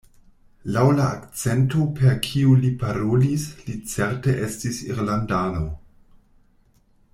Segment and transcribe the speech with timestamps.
[0.75, 5.65] Laŭ la akcento per kiu li parolis li certe estis irlandano.